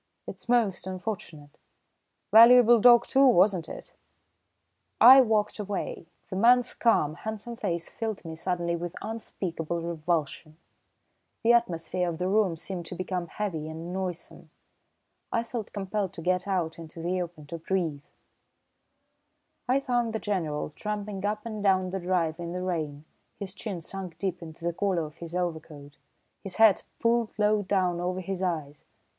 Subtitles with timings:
[0.25, 1.59] "It's most unfortunate.
[2.33, 3.93] Valuable dog, too, wasn't it?"
[4.99, 6.07] I walked away.
[6.31, 10.57] The man's calm, handsome face filled me suddenly with unspeakable revulsion.
[11.43, 14.49] The atmosphere of the room seemed to become heavy and noisome.
[15.31, 18.05] I felt compelled to get out into the open to breathe.
[19.69, 23.05] I found the General tramping up and down the drive in the rain,
[23.37, 25.97] his chin sunk deep into the collar of his overcoat,
[26.43, 28.83] his hat pulled low down over his eyes.